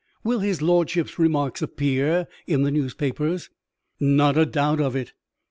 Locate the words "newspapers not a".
2.71-4.47